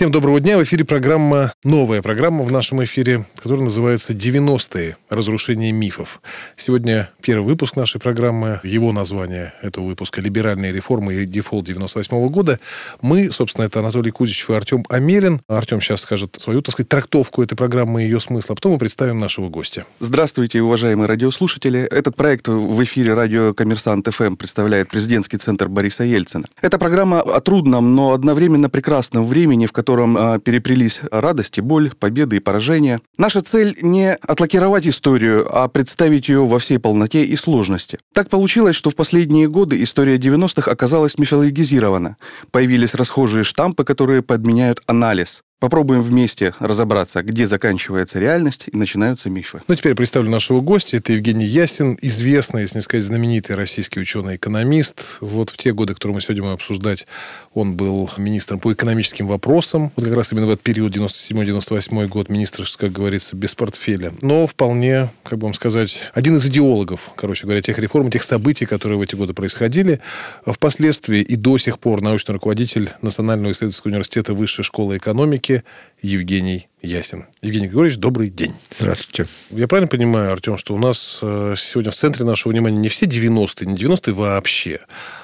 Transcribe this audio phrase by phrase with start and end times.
[0.00, 0.56] Всем доброго дня.
[0.56, 4.96] В эфире программа, новая программа в нашем эфире, которая называется «90-е.
[5.10, 6.22] Разрушение мифов».
[6.56, 8.60] Сегодня первый выпуск нашей программы.
[8.64, 12.58] Его название этого выпуска «Либеральные реформы и дефолт 98 -го года».
[13.02, 15.42] Мы, собственно, это Анатолий Кузичев и Артем Амелин.
[15.48, 18.54] Артем сейчас скажет свою, так сказать, трактовку этой программы и ее смысла.
[18.54, 19.84] Потом мы представим нашего гостя.
[19.98, 21.78] Здравствуйте, уважаемые радиослушатели.
[21.78, 26.46] Этот проект в эфире радио «Коммерсант ФМ» представляет президентский центр Бориса Ельцина.
[26.62, 31.90] Эта программа о трудном, но одновременно прекрасном времени, в котором котором э, переплелись радость боль,
[31.98, 33.00] победы и поражения.
[33.18, 37.98] Наша цель не отлакировать историю, а представить ее во всей полноте и сложности.
[38.14, 42.16] Так получилось, что в последние годы история 90-х оказалась мифологизирована.
[42.52, 45.42] Появились расхожие штампы, которые подменяют анализ.
[45.60, 49.60] Попробуем вместе разобраться, где заканчивается реальность и начинаются мифы.
[49.68, 50.96] Ну, теперь представлю нашего гостя.
[50.96, 55.18] Это Евгений Ясин, известный, если не сказать, знаменитый российский ученый-экономист.
[55.20, 57.06] Вот в те годы, которые мы сегодня будем обсуждать,
[57.52, 59.92] он был министром по экономическим вопросам.
[59.96, 64.14] Вот как раз именно в этот период, 97-98 год, министр, как говорится, без портфеля.
[64.22, 68.64] Но вполне, как бы вам сказать, один из идеологов, короче говоря, тех реформ, тех событий,
[68.64, 70.00] которые в эти годы происходили.
[70.46, 75.64] Впоследствии и до сих пор научный руководитель Национального исследовательского университета Высшей школы экономики Америке
[76.02, 77.26] Евгений Ясин.
[77.42, 78.54] Евгений Григорьевич, добрый день.
[78.78, 79.30] Здравствуйте.
[79.50, 83.06] Я правильно понимаю, Артем, что у нас э, сегодня в центре нашего внимания не все
[83.06, 84.80] 90-е, не 90-е вообще,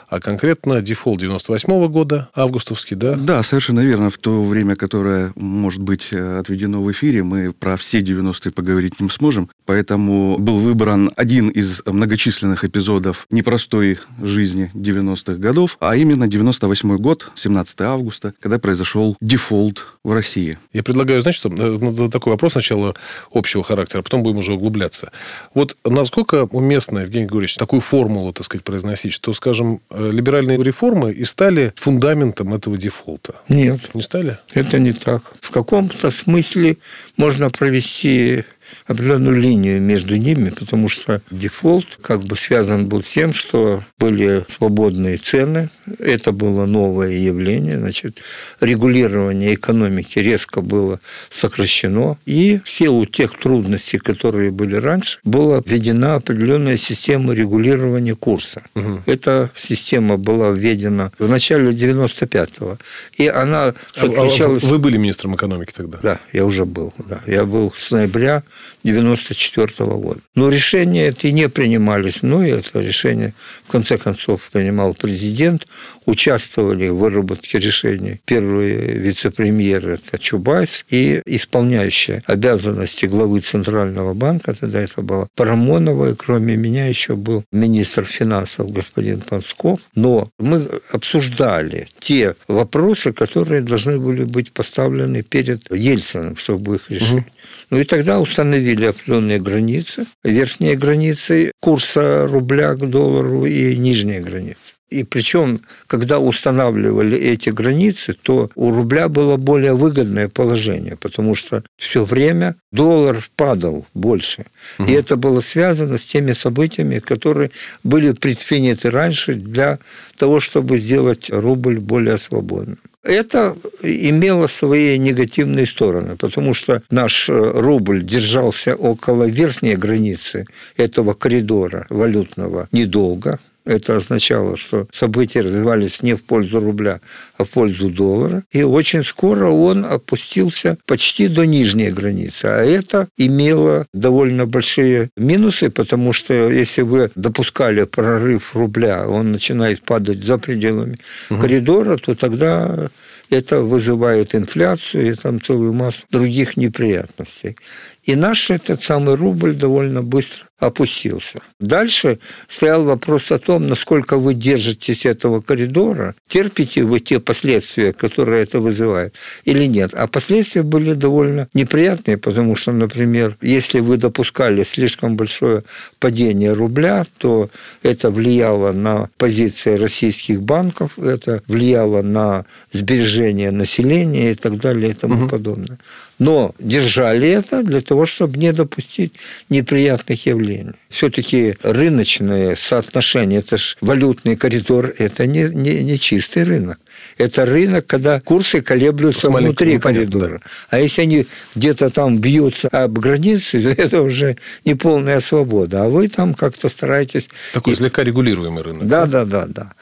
[0.09, 3.17] а конкретно дефолт 98 -го года, августовский, да?
[3.17, 4.11] Да, совершенно верно.
[4.11, 9.01] В то время, которое может быть э, отведено в эфире, мы про все 90-е поговорить
[9.01, 9.51] не сможем.
[9.65, 17.31] Поэтому был выбран один из многочисленных эпизодов непростой жизни 90-х годов, а именно 98 год,
[17.34, 20.59] 17 августа, когда произошел дефолт в России.
[20.73, 22.95] Я предлагаю, знаете, что э, такой вопрос сначала
[23.33, 25.11] общего характера, потом будем уже углубляться.
[25.55, 31.25] Вот насколько уместно, Евгений Григорьевич, такую формулу, так сказать, произносить, что, скажем, либеральные реформы и
[31.25, 33.37] стали фундаментом этого дефолта.
[33.49, 33.95] Нет.
[33.95, 34.39] Не стали?
[34.55, 35.23] Это не так.
[35.41, 36.77] В каком-то смысле
[37.17, 38.45] можно провести
[38.87, 44.44] определенную линию между ними, потому что дефолт как бы связан был с тем, что были
[44.49, 48.19] свободные цены, это было новое явление, значит,
[48.61, 51.00] регулирование экономики резко было
[51.31, 58.62] сокращено, и в силу тех трудностей, которые были раньше, была введена определенная система регулирования курса.
[58.75, 59.03] Угу.
[59.06, 62.78] Эта система была введена в начале 95-го,
[63.16, 64.62] и она сокращалась...
[64.65, 65.99] А, а вы были министром экономики тогда?
[66.03, 66.94] Да, я уже был.
[66.99, 67.21] Да.
[67.27, 68.43] Я был с ноября
[68.91, 70.21] 1994 года.
[70.35, 73.33] Но решения эти не принимались мной, это решение,
[73.67, 75.67] в конце концов, принимал президент.
[76.07, 84.81] Участвовали в выработке решений первый вице-премьер, это Чубайс, и исполняющая обязанности главы Центрального банка, тогда
[84.81, 89.81] это была Парамонова, и кроме меня еще был министр финансов господин Пансков.
[89.97, 97.13] Но мы обсуждали те вопросы, которые должны были быть поставлены перед Ельцином, чтобы их решить.
[97.13, 97.25] Угу.
[97.71, 104.76] Ну и тогда установили определенные границы, верхние границы курса рубля к доллару и нижние границы.
[104.88, 111.64] И причем, когда устанавливали эти границы, то у рубля было более выгодное положение, потому что
[111.76, 114.47] все время доллар падал больше.
[114.78, 114.88] Угу.
[114.88, 117.50] И это было связано с теми событиями, которые
[117.82, 119.81] были предприняты раньше для
[120.16, 122.78] того, чтобы сделать рубль более свободным.
[123.06, 130.47] Это имело свои негативные стороны, потому что наш э, рубль держался около верхней границы
[130.77, 137.00] этого коридора валютного недолго, это означало, что события развивались не в пользу рубля,
[137.37, 138.44] а в пользу доллара.
[138.53, 142.44] И очень скоро он опустился почти до нижней границы.
[142.47, 149.82] А это имело довольно большие минусы, потому что если вы допускали прорыв рубля, он начинает
[149.82, 150.97] падать за пределами
[151.31, 151.41] угу.
[151.41, 152.88] коридора, то тогда
[153.31, 157.56] это вызывает инфляцию и там целую массу других неприятностей.
[158.05, 161.41] И наш этот самый рубль довольно быстро опустился.
[161.61, 162.19] Дальше
[162.49, 168.61] стоял вопрос о том, насколько вы держитесь этого коридора, терпите вы те последствия, которые это
[168.61, 169.93] вызывает, или нет.
[169.93, 175.62] А последствия были довольно неприятные, потому что, например, если вы допускали слишком большое
[175.99, 177.50] падение рубля, то
[177.82, 184.94] это влияло на позиции российских банков, это влияло на сбережение населения и так далее и
[184.94, 185.29] тому угу.
[185.29, 185.79] подобное
[186.19, 189.12] но держали это для того, чтобы не допустить
[189.50, 190.45] неприятных явлений.
[190.88, 196.78] Все-таки рыночное соотношение, это же валютный коридор, это не, не, не чистый рынок.
[197.19, 200.40] Это рынок, когда курсы колеблются С внутри ну, коридора.
[200.44, 200.50] да.
[200.70, 205.84] А если они где-то там бьются об границы, то это уже не полная свобода.
[205.84, 207.28] А вы там как-то стараетесь...
[207.52, 207.76] Такой и...
[207.76, 208.87] слегка регулируемый рынок.
[208.87, 209.72] Да, да, да, да.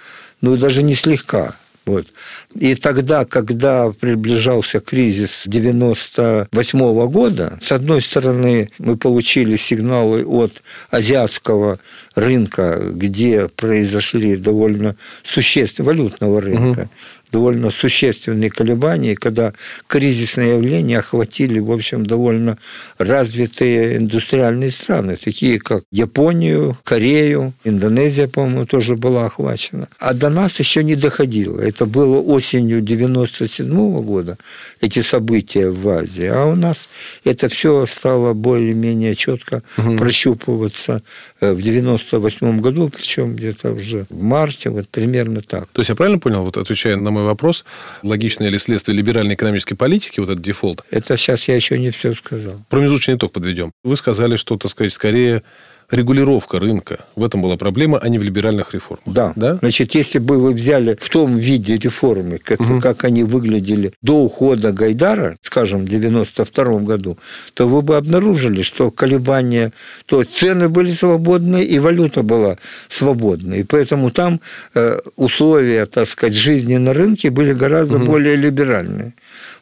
[0.41, 1.57] Ну, даже не слегка
[1.87, 2.07] Вот.
[2.55, 11.79] И тогда, когда приближался кризис 98 года, с одной стороны, мы получили сигналы от азиатского
[12.15, 16.91] рынка, где произошли довольно существенные валютного рынка, угу
[17.35, 19.53] довольно существенные колебания, когда
[19.89, 22.59] кризисные явления охватили, в общем, довольно
[22.99, 29.89] развитые индустриальные страны, такие как Японию, Корею, Индонезия, по-моему, тоже была охвачена.
[29.99, 31.59] А до нас еще не доходило.
[31.61, 34.39] Это было осенью 97 -го года,
[34.81, 36.31] эти события в Азии.
[36.33, 36.89] А у нас
[37.25, 39.97] это все стало более-менее четко угу.
[39.97, 41.03] прощупываться
[41.41, 45.67] э, в 98 году, причем где-то уже в марте, вот примерно так.
[45.73, 47.65] То есть я правильно понял, вот отвечая на мой вопрос,
[48.03, 50.85] логичное ли следствие либеральной экономической политики, вот этот дефолт?
[50.91, 52.61] Это сейчас я еще не все сказал.
[52.69, 53.73] Промежуточный итог подведем.
[53.83, 55.43] Вы сказали, что, так сказать, скорее
[55.91, 57.05] регулировка рынка.
[57.17, 59.05] В этом была проблема, а не в либеральных реформах.
[59.07, 59.33] Да.
[59.37, 59.57] да?
[59.57, 62.81] Значит, если бы вы взяли в том виде реформы, как, угу.
[62.81, 67.19] как они выглядели до ухода Гайдара, скажем, в 92 году,
[67.55, 69.73] то вы бы обнаружили, что колебания,
[70.07, 72.59] то цены были свободны, и валюта была
[72.89, 73.55] свободна.
[73.55, 74.41] И поэтому там
[74.75, 78.07] э, условия, так сказать, жизни на рынке были гораздо угу.
[78.07, 79.13] более либеральные.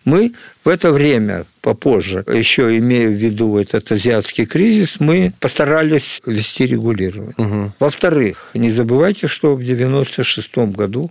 [0.05, 0.33] Мы
[0.65, 7.35] в это время, попозже, еще имея в виду этот азиатский кризис, мы постарались вести регулирование.
[7.39, 7.73] Угу.
[7.79, 11.11] Во-вторых, не забывайте, что в 1996 году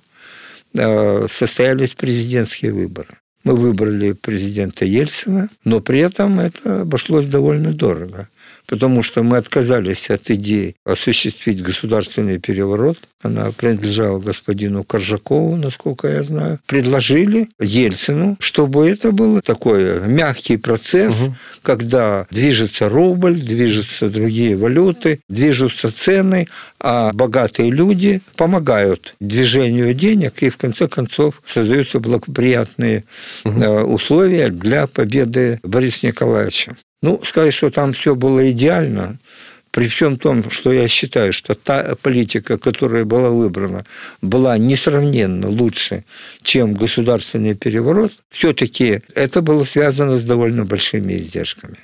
[0.77, 3.17] э, состоялись президентские выборы.
[3.43, 8.27] Мы выбрали президента Ельцина, но при этом это обошлось довольно дорого
[8.71, 12.99] потому что мы отказались от идеи осуществить государственный переворот.
[13.21, 16.57] Она принадлежала господину Коржакову, насколько я знаю.
[16.67, 21.35] Предложили Ельцину, чтобы это был такой мягкий процесс, угу.
[21.61, 26.47] когда движется рубль, движутся другие валюты, движутся цены,
[26.79, 33.03] а богатые люди помогают движению денег, и в конце концов создаются благоприятные
[33.43, 33.65] угу.
[33.93, 36.77] условия для победы Бориса Николаевича.
[37.01, 39.17] Ну, сказать, что там все было идеально,
[39.71, 43.85] при всем том, что я считаю, что та политика, которая была выбрана,
[44.21, 46.03] была несравненно лучше,
[46.43, 51.77] чем государственный переворот, все-таки это было связано с довольно большими издержками.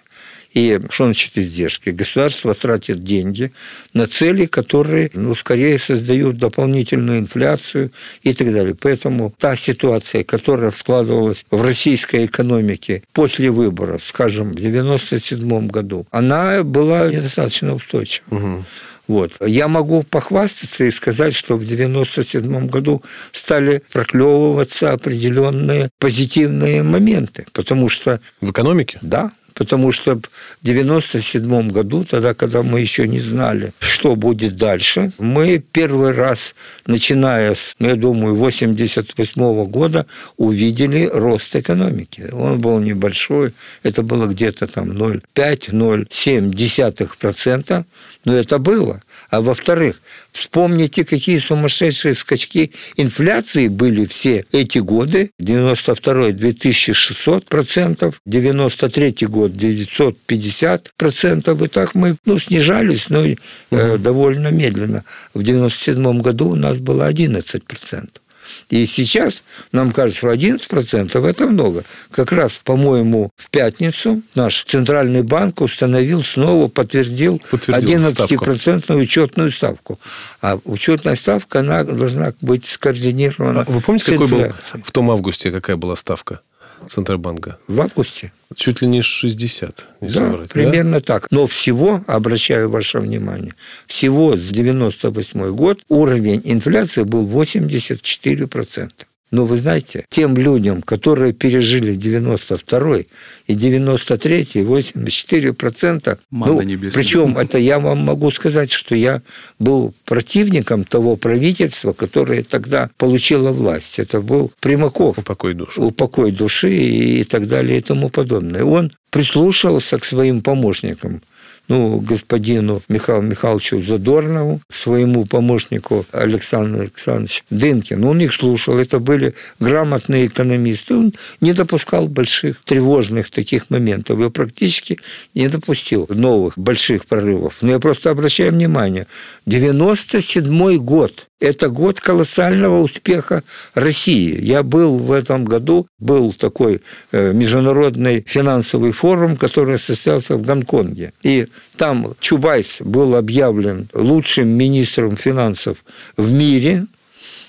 [0.54, 1.90] И что значит издержки?
[1.90, 3.52] Государство тратит деньги
[3.94, 7.92] на цели, которые, ну, скорее создают дополнительную инфляцию
[8.24, 8.76] и так далее.
[8.80, 16.64] Поэтому та ситуация, которая складывалась в российской экономике после выборов, скажем, в 1997 году, она
[16.64, 18.26] была недостаточно устойчива.
[18.32, 18.66] Угу.
[19.08, 19.32] Вот.
[19.46, 23.02] Я могу похвастаться и сказать, что в 1997 году
[23.32, 28.20] стали проклевываться определенные позитивные моменты, потому что...
[28.42, 29.00] В экономике?
[29.02, 30.22] Да, потому что в
[30.62, 36.56] 1997 году, тогда, когда мы еще не знали, что будет дальше, мы первый раз,
[36.86, 40.06] начиная с, ну, я думаю, 1988 года,
[40.38, 42.30] увидели рост экономики.
[42.32, 47.84] Он был небольшой, это было где-то там 0,5-0,7%,
[48.26, 49.02] но это было.
[49.30, 50.00] А во-вторых,
[50.32, 55.32] вспомните, какие сумасшедшие скачки инфляции были все эти годы.
[55.40, 61.62] 92 2600 процентов, 93 год 950 процентов.
[61.62, 65.04] И так мы ну, снижались, но э, довольно медленно.
[65.34, 68.22] В 97 году у нас было 11 процентов.
[68.70, 71.84] И сейчас нам кажется, что 11% это много.
[72.12, 80.00] Как раз, по-моему, в пятницу наш Центральный банк установил, снова подтвердил, подтвердил 11% учетную ставку.
[80.42, 83.62] А учетная ставка, она должна быть скоординирована.
[83.62, 86.42] А вы помните, какой был в том августе, какая была ставка?
[86.90, 87.58] Центробанка?
[87.68, 88.32] В августе.
[88.56, 91.00] Чуть ли не 60, не да, соврать, примерно да?
[91.02, 91.28] так.
[91.32, 93.54] Но всего, обращаю ваше внимание,
[93.88, 98.92] всего с 98 год уровень инфляции был 84%.
[99.30, 103.00] Но вы знаете, тем людям, которые пережили 92
[103.48, 106.58] и 93 84%, ну,
[106.92, 109.22] причем это я вам могу сказать, что я
[109.60, 114.00] был противником того правительства, которое тогда получило власть.
[114.00, 115.18] Это был Примаков.
[115.20, 115.82] Упокой души.
[115.82, 118.64] Упокой души и так далее и тому подобное.
[118.64, 121.22] Он прислушивался к своим помощникам
[121.68, 128.10] ну, господину Михаилу Михайловичу Задорнову, своему помощнику Александру Александровичу Дынкину.
[128.10, 128.78] Он их слушал.
[128.78, 130.96] Это были грамотные экономисты.
[130.96, 134.20] Он не допускал больших тревожных таких моментов.
[134.20, 135.00] И практически
[135.34, 137.56] не допустил новых больших прорывов.
[137.62, 139.08] Но я просто обращаю внимание.
[139.46, 141.28] 97 год.
[141.40, 143.44] Это год колоссального успеха
[143.76, 144.42] России.
[144.42, 146.82] Я был в этом году, был такой
[147.12, 151.14] э, международный финансовый форум, который состоялся в Гонконге.
[151.22, 151.46] И
[151.78, 155.78] там Чубайс был объявлен лучшим министром финансов
[156.18, 156.86] в мире.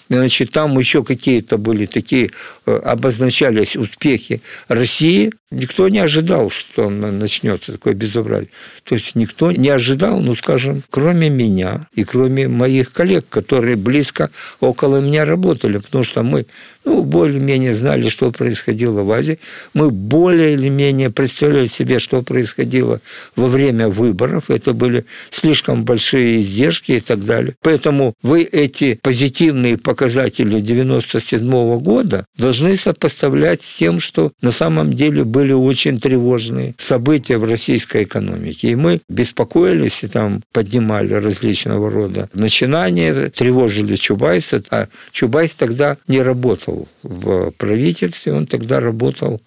[0.08, 2.30] значит, там еще какие-то были такие,
[2.66, 8.50] э, обозначались успехи России, Никто не ожидал, что начнется такое безобразие.
[8.84, 14.30] То есть никто не ожидал, ну, скажем, кроме меня и кроме моих коллег, которые близко
[14.60, 16.44] около меня работали, потому что мы
[16.88, 19.38] ну, более-менее знали, что происходило в Азии.
[19.74, 23.02] Мы более или менее представляли себе, что происходило
[23.36, 24.48] во время выборов.
[24.48, 27.54] Это были слишком большие издержки и так далее.
[27.60, 35.24] Поэтому вы эти позитивные показатели 97 года должны сопоставлять с тем, что на самом деле
[35.24, 38.70] были очень тревожные события в российской экономике.
[38.70, 46.22] И мы беспокоились и там поднимали различного рода начинания, тревожили Чубайса, а Чубайс тогда не
[46.22, 49.40] работал в правительстве, он тогда работал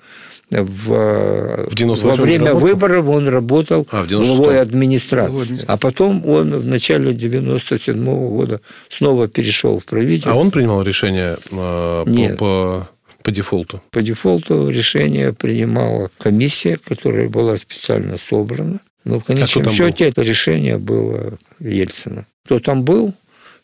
[0.52, 2.68] в, в во время работал?
[2.68, 5.62] выборов он работал а, в главой администрации.
[5.68, 10.34] А потом он в начале 97 -го года снова перешел в правительство.
[10.34, 12.38] А он принимал решение э, Нет.
[12.38, 12.90] по,
[13.24, 13.82] по дефолту?
[13.92, 18.80] По дефолту решение принимала комиссия, которая была специально собрана.
[19.04, 20.12] Но в конечном а счете был?
[20.12, 22.26] это решение было Ельцина.
[22.46, 23.14] Кто там был?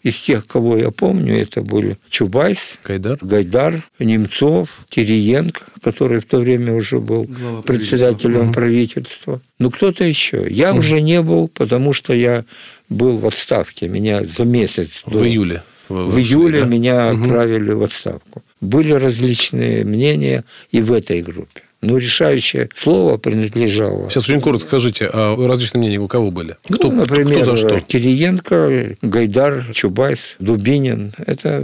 [0.08, 6.40] Из тех, кого я помню, это были Чубайс, Гайдар, Гайдар Немцов, Кириенко, который в то
[6.40, 9.34] время уже был Глава председателем правительства.
[9.34, 9.42] правительства.
[9.60, 10.48] Ну, кто-то еще.
[10.50, 10.80] Я угу.
[10.80, 12.46] уже не был, потому что я
[12.88, 13.90] был в отставке.
[13.90, 15.28] Меня за месяц в до...
[15.28, 15.64] июле.
[15.90, 16.68] В, в июле да?
[16.68, 17.24] меня угу.
[17.24, 18.44] отправили в отставку.
[18.62, 24.10] Были различные мнения и в этой группе но решающее слово принадлежало.
[24.10, 26.56] Сейчас очень коротко скажите, а различные мнения у кого были?
[26.70, 27.80] Ну, кто, ну, например, кто за что?
[27.82, 31.14] Кириенко, Гайдар, Чубайс, Дубинин.
[31.26, 31.64] Это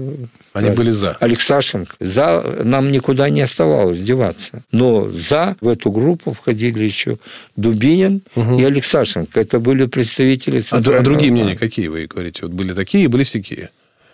[0.53, 0.75] они да.
[0.75, 1.17] были за.
[1.19, 1.95] Алексашенко.
[1.99, 4.63] За нам никуда не оставалось деваться.
[4.71, 7.17] Но за в эту группу входили еще
[7.55, 8.59] Дубинин угу.
[8.59, 9.39] и Алексашенко.
[9.39, 12.43] Это были представители А, а другие мнения какие вы говорите?
[12.43, 13.71] Вот были такие, были сякие.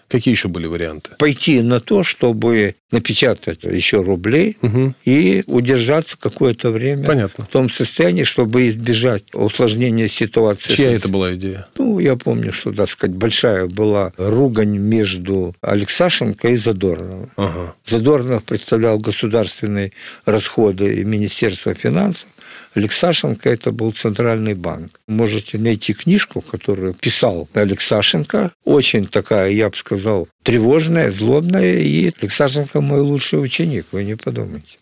[0.09, 1.11] Какие еще были варианты?
[1.17, 4.95] Пойти на то, чтобы напечатать еще рублей угу.
[5.05, 7.45] и удержаться какое-то время Понятно.
[7.45, 10.73] в том состоянии, чтобы избежать усложнения ситуации.
[10.73, 11.67] Чья это была идея?
[11.77, 17.31] Ну, я помню, что, так сказать, большая была ругань между Алексашенко и Задорновым.
[17.35, 17.75] Ага.
[17.85, 19.91] Задорнов представлял государственные
[20.25, 22.27] расходы и Министерство финансов,
[22.73, 24.99] Алексашенко это был Центральный банк.
[25.07, 28.51] Можете найти книжку, которую писал Алексашенко.
[28.63, 29.98] Очень такая, я бы сказал,
[30.43, 31.79] тревожная, злобная.
[31.79, 34.77] И Алексашенко мой лучший ученик, вы не подумайте.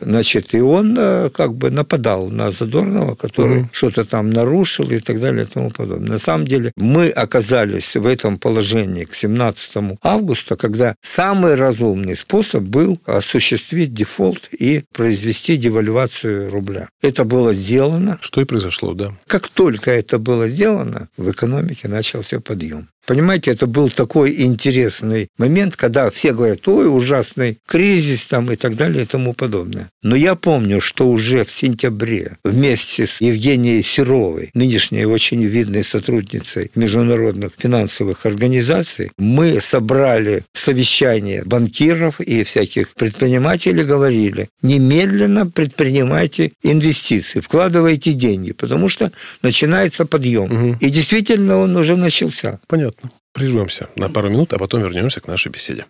[0.00, 3.68] Значит, и он э, как бы нападал на Задорнова, который угу.
[3.72, 6.12] что-то там нарушил и так далее и тому подобное.
[6.12, 12.62] На самом деле мы оказались в этом положении к 17 августа, когда самый разумный способ
[12.62, 16.88] был осуществить дефолт и произвести девальвацию рубля.
[17.00, 18.18] Это было сделано.
[18.20, 19.14] Что и произошло, да.
[19.26, 22.88] Как только это было сделано, в экономике начался подъем.
[23.06, 28.74] Понимаете, это был такой интересный момент, когда все говорят, ой, ужасный кризис там и так
[28.74, 29.88] далее и тому подобное.
[30.02, 36.70] Но я помню, что уже в сентябре вместе с Евгенией Серовой, нынешней очень видной сотрудницей
[36.74, 48.12] международных финансовых организаций, мы собрали совещание банкиров и всяких предпринимателей, говорили, немедленно предпринимайте инвестиции, вкладывайте
[48.12, 50.44] деньги, потому что начинается подъем.
[50.44, 50.78] Угу.
[50.80, 52.58] И действительно он уже начался.
[52.66, 52.95] Понятно.
[53.36, 55.84] Прервемся на пару минут, а потом вернемся к нашей беседе.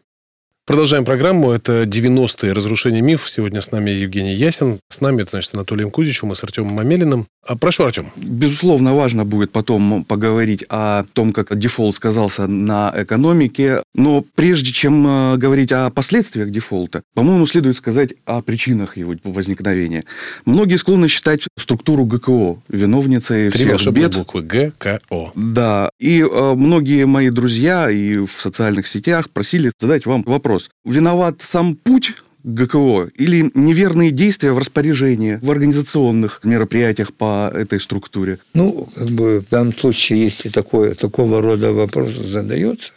[0.67, 1.53] Продолжаем программу.
[1.53, 3.31] Это 90-е разрушение миф.
[3.31, 4.81] Сегодня с нами Евгений Ясин.
[4.89, 7.29] С нами, это значит, Анатолием Кузичем и с Артемом Мамелиным.
[7.47, 8.09] А прошу, Артем.
[8.17, 13.85] Безусловно, важно будет потом поговорить о том, как дефолт сказался на экономике.
[13.95, 20.05] Но прежде чем э, говорить о последствиях дефолта, по-моему, следует сказать о причинах его возникновения.
[20.45, 24.17] Многие склонны считать структуру ГКО виновницей Три всех бед.
[24.17, 25.31] буквы ГКО.
[25.37, 25.91] Да.
[26.01, 30.56] И э, многие мои друзья и в социальных сетях просили задать вам вопрос.
[30.85, 32.15] Виноват сам путь
[32.47, 38.39] ГКО или неверные действия в распоряжении, в организационных мероприятиях по этой структуре?
[38.55, 42.93] Ну, как бы в данном случае, если такое, такого рода вопрос задается,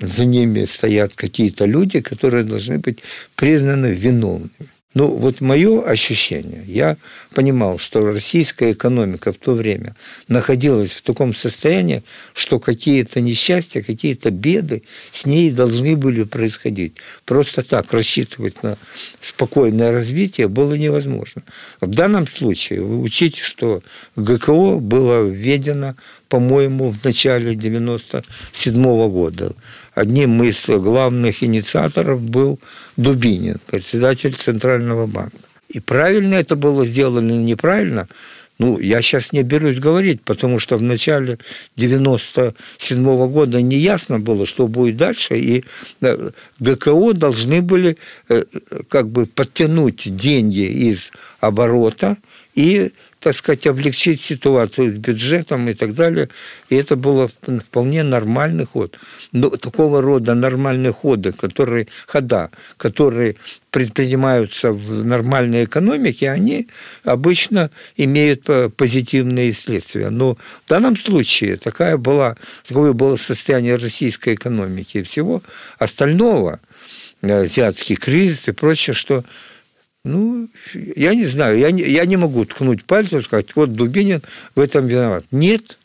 [0.00, 2.98] за ними стоят какие-то люди, которые должны быть
[3.36, 4.50] признаны виновными.
[4.94, 6.96] Ну, вот мое ощущение, я
[7.34, 9.96] понимал, что российская экономика в то время
[10.28, 12.02] находилась в таком состоянии,
[12.34, 16.94] что какие-то несчастья, какие-то беды с ней должны были происходить.
[17.24, 18.76] Просто так рассчитывать на
[19.20, 21.42] спокойное развитие было невозможно.
[21.80, 23.82] В данном случае вы учите, что
[24.16, 25.94] ГКО было введено
[26.32, 28.74] по-моему, в начале 97
[29.10, 29.52] года.
[29.94, 32.58] Одним из главных инициаторов был
[32.96, 35.36] Дубинин, председатель Центрального банка.
[35.68, 38.08] И правильно это было сделано или неправильно,
[38.58, 41.38] Ну, я сейчас не берусь говорить, потому что в начале
[41.76, 42.54] 97
[42.98, 45.64] -го года не ясно было, что будет дальше, и
[46.02, 46.30] э,
[46.60, 47.96] ГКО должны были
[48.28, 48.44] э,
[48.88, 52.16] как бы подтянуть деньги из оборота
[52.54, 56.28] и так сказать, облегчить ситуацию с бюджетом и так далее.
[56.68, 58.98] И это было вполне нормальный ход.
[59.30, 63.36] Но такого рода нормальные ходы, которые, хода, которые
[63.70, 66.68] предпринимаются в нормальной экономике, они
[67.04, 70.10] обычно имеют позитивные следствия.
[70.10, 72.36] Но в данном случае такая была,
[72.66, 75.42] такое было состояние российской экономики и всего
[75.78, 76.58] остального,
[77.22, 79.24] э, азиатский кризис и прочее, что
[80.04, 84.22] ну, я не знаю, я не, я не могу ткнуть пальцем и сказать, вот Дубинин
[84.56, 85.24] в этом виноват.
[85.30, 85.78] Нет,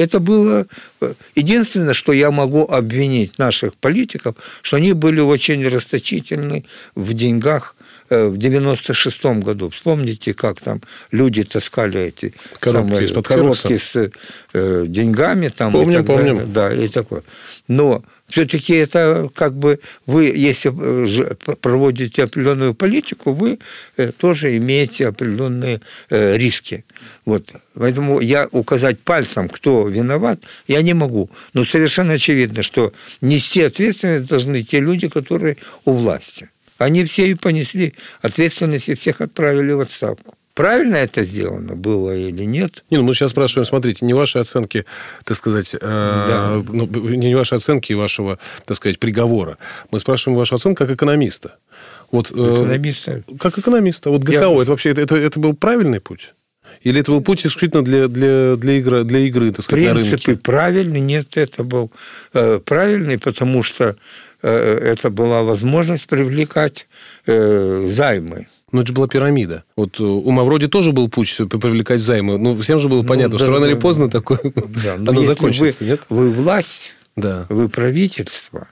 [0.00, 0.66] это было
[1.00, 7.76] э, единственное, что я могу обвинить наших политиков, что они были очень расточительны в деньгах
[8.08, 9.68] э, в 96-м году.
[9.68, 10.80] Вспомните, как там
[11.12, 14.10] люди таскали эти коробки, самые, коробки с
[14.54, 15.48] э, деньгами.
[15.48, 16.52] Там, помним, помним.
[16.52, 17.22] Да, и такое.
[17.68, 23.58] Но все-таки это как бы вы, если э, проводите определенную политику, вы
[23.96, 26.84] э, тоже имеете определенные э, риски.
[27.24, 27.52] Вот.
[27.74, 31.30] Поэтому я указать пальцем, кто виноват, я не могу.
[31.54, 36.50] Но совершенно очевидно, что нести ответственность должны те люди, которые у власти.
[36.78, 40.34] Они все и понесли ответственность и всех отправили в отставку.
[40.60, 42.84] Правильно это сделано было или нет?
[42.90, 44.84] Не, ну мы сейчас спрашиваем, смотрите, не ваши оценки,
[45.24, 46.62] так сказать, э, да.
[46.68, 49.56] ну, не ваши оценки вашего, так сказать, приговора.
[49.90, 51.56] Мы спрашиваем вашу оценку как экономиста.
[52.12, 53.22] Вот, э, экономиста?
[53.38, 54.10] Как экономиста.
[54.10, 54.62] Вот ГКО, Я...
[54.62, 56.34] это вообще, это, это, это был правильный путь?
[56.82, 60.26] Или это был путь исключительно для, для, для, игры, для игры, так сказать, Принципы на
[60.26, 60.42] рынке?
[60.42, 61.90] правильный, нет, это был
[62.32, 63.96] э, правильный, потому что
[64.42, 66.86] э, это была возможность привлекать
[67.26, 68.46] э, займы.
[68.72, 69.64] Но это же была пирамида.
[69.76, 72.38] Вот э, у Мавроди тоже был путь привлекать займы.
[72.38, 74.94] Ну, всем же было ну, понятно, да, что рано да, или поздно да, такое да,
[74.94, 76.00] оно закончится, вы, нет?
[76.08, 77.46] Вы власть, да.
[77.48, 78.68] вы правительство,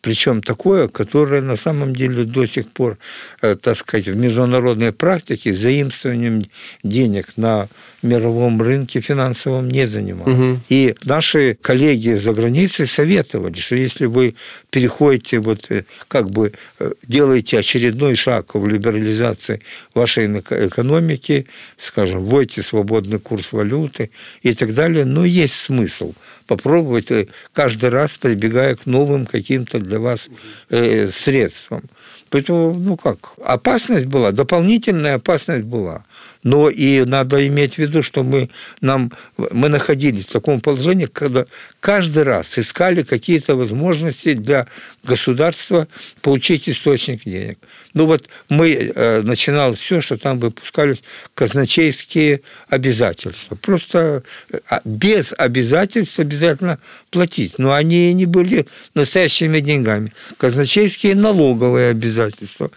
[0.00, 2.98] причем такое, которое на самом деле до сих пор,
[3.42, 6.44] э, так сказать, в международной практике заимствованием
[6.82, 7.68] денег на
[8.02, 10.28] мировом рынке финансовом не занимал.
[10.28, 10.60] Угу.
[10.68, 14.34] И наши коллеги за границей советовали, что если вы
[14.70, 19.60] переходите, вот э, как бы э, делаете очередной шаг в либерализации
[19.94, 21.46] вашей экономики,
[21.78, 24.10] скажем, вводите свободный курс валюты
[24.42, 26.14] и так далее, но есть смысл
[26.46, 30.28] попробовать э, каждый раз прибегая к новым каким-то для вас
[30.68, 31.82] средствам.
[32.30, 36.04] Поэтому, ну как, опасность была, дополнительная опасность была.
[36.42, 38.48] Но и надо иметь в виду, что мы,
[38.80, 41.44] нам, мы находились в таком положении, когда
[41.80, 44.66] каждый раз искали какие-то возможности для
[45.04, 45.86] государства
[46.22, 47.58] получить источник денег.
[47.92, 51.02] Ну вот мы э, начинал все, что там выпускались
[51.34, 53.56] казначейские обязательства.
[53.56, 56.78] Просто э, без обязательств обязательно
[57.10, 57.58] платить.
[57.58, 60.12] Но они не были настоящими деньгами.
[60.38, 62.70] Казначейские налоговые обязательства.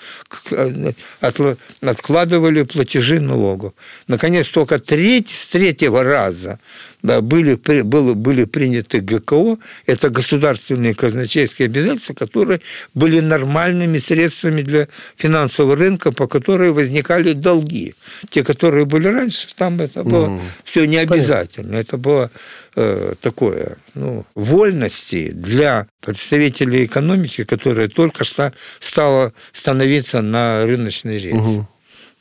[0.51, 0.91] Э,
[1.81, 3.52] откладывали платежи налогов.
[4.07, 6.59] Наконец, только треть, с третьего раза
[7.01, 12.61] да, были, были, были приняты ГКО, это государственные казначейские обязательства, которые
[12.93, 14.87] были нормальными средствами для
[15.17, 17.93] финансового рынка, по которым возникали долги.
[18.29, 20.41] Те, которые были раньше, там это было mm.
[20.63, 21.67] все не обязательно.
[21.69, 21.75] Понятно.
[21.75, 22.31] Это было
[22.75, 31.37] э, такое, ну, вольности для представителей экономики, которая только что стала становиться на рыночной рельсе.
[31.37, 31.67] Угу.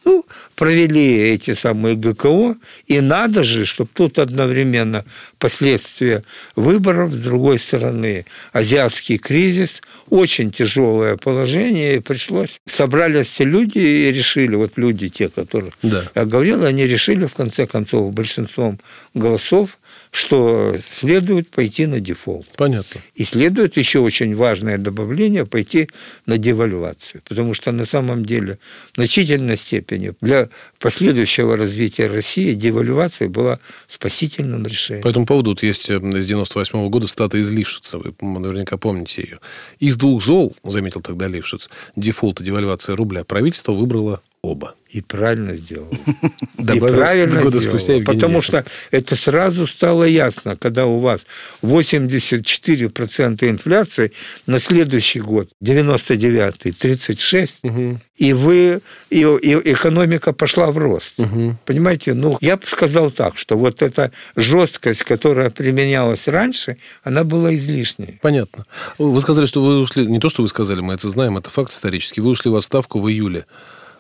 [0.05, 5.05] Ну, провели эти самые ГКО, и надо же, чтобы тут одновременно
[5.39, 6.25] последствия
[6.57, 12.61] выборов, с другой стороны, азиатский кризис, очень тяжелое положение, и пришлось.
[12.67, 16.05] Собрались все люди и решили, вот люди, те, которые да.
[16.15, 18.79] я говорил, они решили, в конце концов, большинством
[19.15, 19.79] голосов,
[20.13, 22.47] что следует пойти на дефолт.
[22.57, 23.01] Понятно.
[23.15, 25.89] И следует еще очень важное добавление пойти
[26.27, 27.23] на девальвацию.
[27.27, 28.59] Потому что на самом деле
[28.93, 35.03] в значительной степени для последующего развития России девальвация была спасительным решением.
[35.03, 37.97] По этому поводу вот есть э, с 98 -го года цитата из Лившица.
[37.97, 39.39] Вы наверняка помните ее.
[39.79, 44.75] Из двух зол, заметил тогда Лившиц, дефолт и девальвация рубля, правительство выбрало оба.
[44.91, 45.89] И правильно сделал.
[46.59, 47.79] И правильно года сделал.
[47.79, 51.23] Спустя Потому что это сразу стало ясно, когда у вас
[51.63, 54.13] 84% инфляции,
[54.47, 58.01] на следующий год, 99-й, 36, угу.
[58.17, 61.15] и вы, и, и экономика пошла в рост.
[61.19, 61.57] Угу.
[61.65, 62.13] Понимаете?
[62.13, 68.19] Ну, я бы сказал так, что вот эта жесткость, которая применялась раньше, она была излишней.
[68.21, 68.65] Понятно.
[68.99, 71.73] Вы сказали, что вы ушли, не то, что вы сказали, мы это знаем, это факт
[71.73, 73.47] исторический, вы ушли в отставку в июле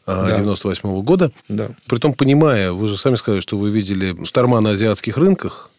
[0.06, 0.36] да.
[0.36, 1.30] 98 -го года.
[1.48, 1.70] Да.
[1.86, 5.70] Притом, понимая, вы же сами сказали, что вы видели шторма на азиатских рынках,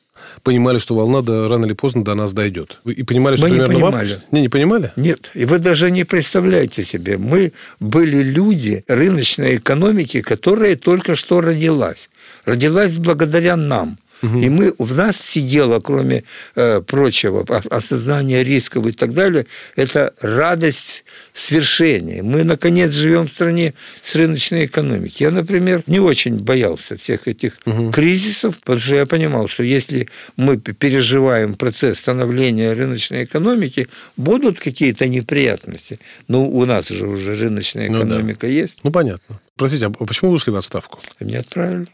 [0.42, 2.80] понимали, что волна до, рано или поздно до нас дойдет.
[2.86, 3.96] И понимали, что мы примерно не в понимали.
[3.96, 4.24] августе?
[4.32, 4.92] Не, не понимали?
[4.96, 5.32] Нет.
[5.34, 7.18] И вы даже не представляете себе.
[7.18, 12.10] Мы были люди рыночной экономики, которая только что родилась.
[12.46, 13.98] Родилась благодаря нам.
[14.24, 16.24] И мы, в нас сидело, кроме
[16.56, 22.24] э, прочего, осознания рисков и так далее, это радость свершения.
[22.24, 25.24] Мы, наконец, живем в стране с рыночной экономикой.
[25.24, 27.92] Я, например, не очень боялся всех этих угу.
[27.92, 30.08] кризисов, потому что я понимал, что если
[30.38, 36.00] мы переживаем процесс становления рыночной экономики, будут какие-то неприятности.
[36.30, 38.62] Ну, у нас же уже рыночная экономика ну, да.
[38.62, 38.78] есть.
[38.84, 39.42] Ну, понятно.
[39.58, 41.00] Простите, а почему вы ушли в отставку?
[41.20, 41.88] Меня отправили.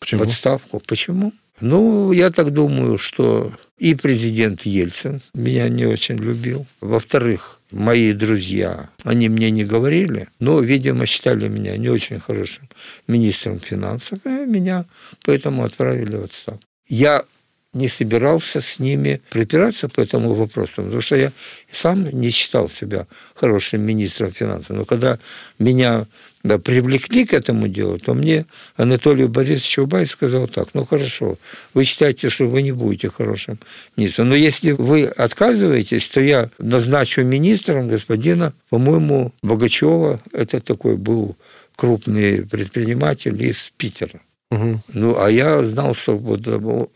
[0.00, 0.24] Почему?
[0.24, 0.82] В отставку.
[0.86, 1.32] Почему?
[1.62, 6.66] Ну, я так думаю, что и президент Ельцин меня не очень любил.
[6.80, 12.68] Во-вторых, мои друзья, они мне не говорили, но, видимо, считали меня не очень хорошим
[13.06, 14.86] министром финансов, и меня
[15.24, 16.64] поэтому отправили в отставку.
[16.88, 17.24] Я
[17.74, 21.32] не собирался с ними припираться по этому вопросу, потому что я
[21.72, 24.76] сам не считал себя хорошим министром финансов.
[24.76, 25.18] Но когда
[25.58, 26.06] меня
[26.42, 31.38] да, привлекли к этому делу, то мне Анатолий Борисович Чубайс сказал так, ну хорошо,
[31.72, 33.58] вы считаете, что вы не будете хорошим
[33.96, 41.36] министром, но если вы отказываетесь, то я назначу министром господина, по-моему, Богачева, это такой был
[41.76, 44.20] крупный предприниматель из Питера.
[44.52, 44.80] Угу.
[44.92, 46.46] Ну, а я знал, что вот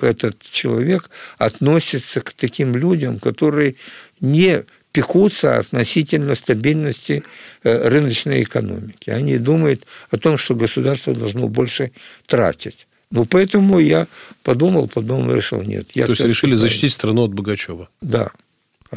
[0.02, 3.76] этот человек относится к таким людям, которые
[4.20, 7.22] не пекутся относительно стабильности
[7.64, 9.10] э, рыночной экономики.
[9.10, 11.90] Они думают о том, что государство должно больше
[12.26, 12.86] тратить.
[13.10, 14.06] Ну, поэтому я
[14.42, 15.86] подумал, подумал, решил, нет.
[15.94, 17.88] Я То есть решили защитить страну от Богачева?
[18.02, 18.30] Да.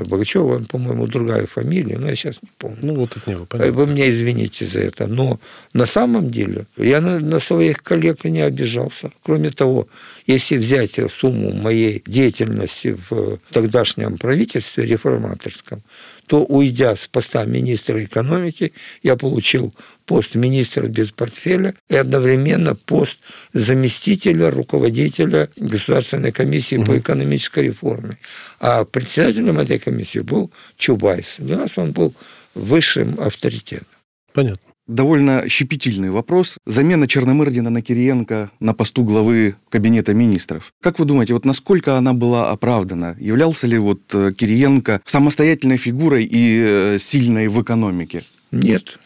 [0.04, 2.78] Богачева, по-моему, другая фамилия, но я сейчас не помню.
[2.82, 3.74] Ну, вот это не понятно.
[3.74, 5.08] Вы меня извините за это.
[5.08, 5.40] Но
[5.74, 9.12] на самом деле я на, на своих коллег не обижался.
[9.24, 9.88] Кроме того,
[10.28, 15.82] если взять сумму моей деятельности в тогдашнем правительстве реформаторском,
[16.28, 19.74] то, уйдя с поста министра экономики, я получил
[20.10, 23.20] пост министра без портфеля и одновременно пост
[23.54, 26.86] заместителя руководителя Государственной комиссии угу.
[26.86, 28.18] по экономической реформе.
[28.60, 31.36] А председателем этой комиссии был Чубайс.
[31.38, 32.16] Для нас он был
[32.56, 33.86] высшим авторитетом.
[34.34, 34.74] Понятно.
[34.88, 36.58] Довольно щепетильный вопрос.
[36.66, 40.74] Замена Черномырдина на Кириенко на посту главы Кабинета министров.
[40.82, 43.16] Как вы думаете, вот насколько она была оправдана?
[43.20, 48.24] Являлся ли вот э, Кириенко самостоятельной фигурой и э, сильной в экономике?
[48.52, 48.98] Нет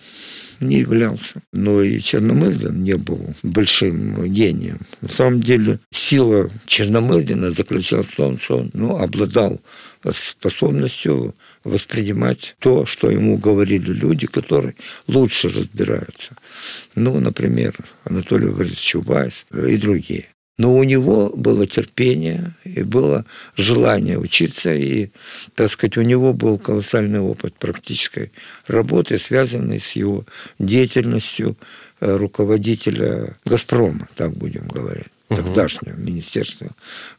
[0.64, 1.42] не являлся.
[1.52, 4.80] Но и Черномырдин не был большим гением.
[5.02, 9.60] На самом деле сила Черномырдина заключалась в том, что он ну, обладал
[10.12, 14.76] способностью воспринимать то, что ему говорили люди, которые
[15.08, 16.36] лучше разбираются.
[16.96, 20.28] Ну, например, Анатолий Борисович Чубайс и другие.
[20.64, 23.26] Но у него было терпение и было
[23.58, 25.10] желание учиться, и,
[25.56, 28.32] так сказать, у него был колоссальный опыт практической
[28.68, 30.24] работы, связанный с его
[30.60, 31.58] деятельностью
[32.00, 36.72] э, руководителя «Газпрома», так будем говорить тогдашнего Министерства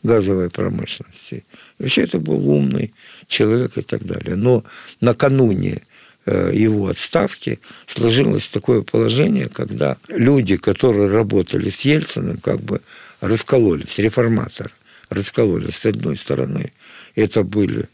[0.02, 1.44] газовой промышленности.
[1.78, 2.94] Вообще это был умный
[3.26, 4.36] человек и так далее.
[4.36, 4.64] Но
[5.02, 5.82] накануне
[6.24, 12.80] э, его отставки сложилось такое положение, когда люди, которые работали с Ельциным, как бы
[13.28, 14.70] раскололись, реформаторы
[15.10, 15.76] раскололись.
[15.76, 16.72] С одной стороны,
[17.14, 17.88] это были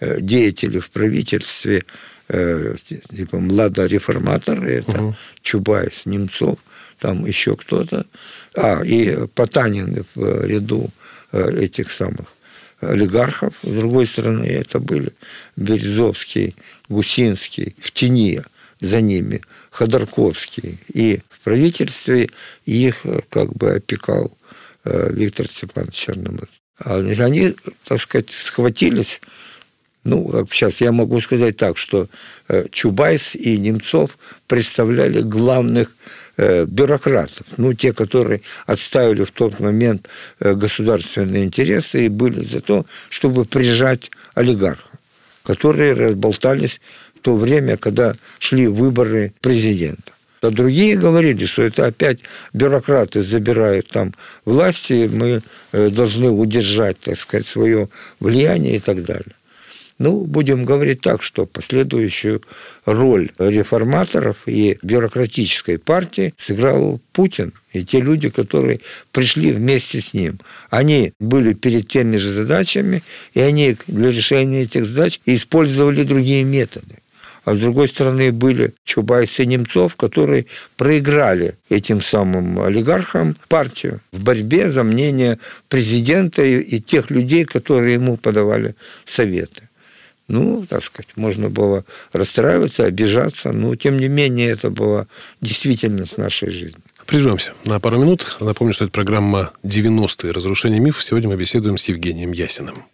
[0.00, 1.84] э, деятели в правительстве,
[2.28, 2.76] э,
[3.14, 5.16] типа младореформаторы, это угу.
[5.42, 6.58] Чубайс, Немцов,
[6.98, 8.06] там еще кто-то.
[8.54, 10.90] А, и Потанин в ряду
[11.32, 12.26] э, этих самых
[12.80, 13.54] олигархов.
[13.62, 15.12] С другой стороны, это были
[15.56, 16.54] Березовский,
[16.88, 18.42] Гусинский, в тени
[18.80, 20.78] за ними, Ходорковский.
[20.92, 22.30] И в правительстве
[22.64, 24.32] их как бы опекал
[24.84, 26.48] Виктор Степанович Черномырдин.
[26.78, 29.20] А они, так сказать, схватились.
[30.02, 32.08] Ну, сейчас я могу сказать так, что
[32.48, 34.16] э, Чубайс и Немцов
[34.46, 35.94] представляли главных
[36.38, 40.08] э, бюрократов, ну, те, которые отставили в тот момент
[40.40, 44.90] государственные интересы и были за то, чтобы прижать олигархов,
[45.42, 46.80] которые разболтались
[47.14, 50.12] в то время, когда шли выборы президента.
[50.40, 52.20] А другие говорили, что это опять
[52.54, 57.88] бюрократы забирают там власти, мы э, должны удержать, так сказать, свое
[58.20, 59.34] влияние и так далее.
[60.00, 62.40] Ну, будем говорить так, что последующую
[62.86, 68.80] роль реформаторов и бюрократической партии сыграл Путин и те люди, которые
[69.12, 70.38] пришли вместе с ним.
[70.70, 73.02] Они были перед теми же задачами,
[73.34, 76.96] и они для решения этих задач использовали другие методы.
[77.44, 84.22] А с другой стороны были Чубайс и Немцов, которые проиграли этим самым олигархам партию в
[84.22, 88.74] борьбе за мнение президента и тех людей, которые ему подавали
[89.04, 89.68] советы.
[90.28, 95.08] Ну, так сказать, можно было расстраиваться, обижаться, но тем не менее это была
[95.40, 96.80] действительность нашей жизни.
[97.04, 98.36] Прервемся на пару минут.
[98.38, 100.30] Напомню, что это программа «90-е.
[100.30, 101.02] Разрушение мифов».
[101.02, 102.84] Сегодня мы беседуем с Евгением Ясиным.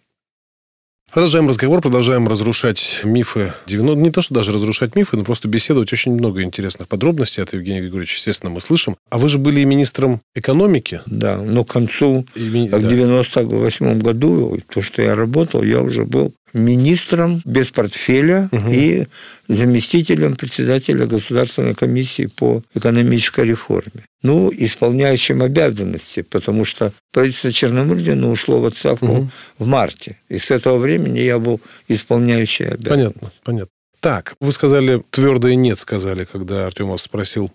[1.17, 5.91] Продолжаем разговор, продолжаем разрушать мифы 90 Не то, что даже разрушать мифы, но просто беседовать.
[5.91, 8.97] Очень много интересных подробностей от Евгения Григорьевича, естественно, мы слышим.
[9.09, 11.01] А вы же были и министром экономики.
[11.07, 16.35] Да, но к концу, и, в 98 году, то, что я работал, я уже был
[16.53, 18.71] министром без портфеля угу.
[18.71, 19.07] и
[19.47, 24.03] заместителем председателя Государственной комиссии по экономической реформе.
[24.23, 29.29] Ну, исполняющим обязанности, потому что правительство Черномырдина ушло в отставку угу.
[29.59, 30.17] в марте.
[30.29, 32.89] И с этого времени я был исполняющий обязанности.
[32.89, 33.71] Понятно, понятно.
[33.99, 37.51] Так, вы сказали, твердое «нет» сказали, когда Артемов спросил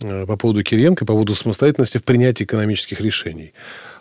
[0.00, 3.52] э, по поводу Кириенко, по поводу самостоятельности в принятии экономических решений.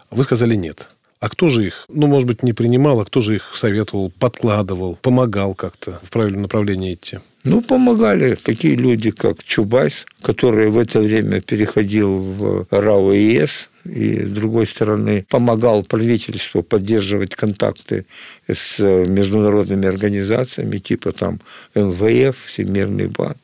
[0.10, 0.88] Вы сказали «нет».
[1.26, 5.00] А кто же их, ну, может быть, не принимал, а кто же их советовал, подкладывал,
[5.02, 7.18] помогал как-то в правильном направлении идти?
[7.44, 14.22] Ну, помогали такие люди, как Чубайс, который в это время переходил в РАО ЕС, и,
[14.22, 18.06] с другой стороны, помогал правительству поддерживать контакты
[18.48, 21.40] с международными организациями, типа там
[21.74, 23.38] МВФ, Всемирный банк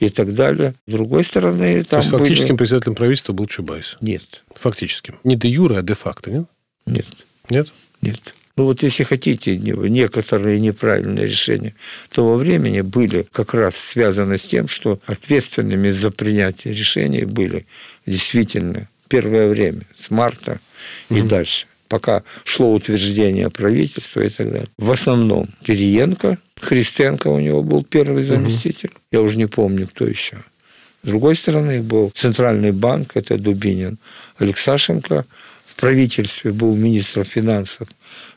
[0.00, 0.74] и так далее.
[0.88, 2.58] С другой стороны, там То есть, фактическим были...
[2.58, 3.96] председателем правительства был Чубайс?
[4.00, 4.42] Нет.
[4.56, 5.20] Фактическим.
[5.22, 6.46] Не де юре, а де факто, нет?
[6.88, 7.06] Нет.
[7.50, 7.72] Нет?
[8.00, 8.34] Нет.
[8.58, 11.74] Ну вот если хотите некоторые неправильные решения
[12.10, 17.66] того времени были как раз связаны с тем, что ответственными за принятие решений были
[18.04, 20.58] действительно первое время, с марта
[21.08, 21.28] и угу.
[21.28, 24.68] дальше, пока шло утверждение правительства и так далее.
[24.76, 29.00] В основном Кириенко, Христенко у него был первый заместитель, угу.
[29.12, 30.38] я уже не помню, кто еще.
[31.04, 33.98] С другой стороны был Центральный банк, это Дубинин,
[34.38, 35.26] Алексашенко,
[35.78, 37.88] правительстве был министр финансов